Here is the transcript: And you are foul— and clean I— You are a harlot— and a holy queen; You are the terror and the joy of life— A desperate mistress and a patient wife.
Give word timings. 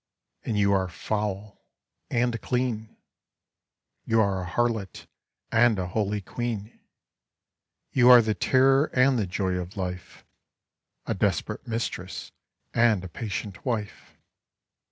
And 0.43 0.57
you 0.57 0.73
are 0.73 0.87
foul— 0.89 1.61
and 2.09 2.41
clean 2.41 2.89
I— 2.93 2.97
You 4.09 4.19
are 4.19 4.41
a 4.41 4.47
harlot— 4.49 5.05
and 5.51 5.77
a 5.77 5.89
holy 5.89 6.21
queen; 6.21 6.79
You 7.91 8.09
are 8.09 8.23
the 8.23 8.33
terror 8.33 8.85
and 8.95 9.19
the 9.19 9.27
joy 9.27 9.53
of 9.57 9.77
life— 9.77 10.25
A 11.05 11.13
desperate 11.13 11.67
mistress 11.67 12.31
and 12.73 13.03
a 13.03 13.07
patient 13.09 13.63
wife. 13.63 14.17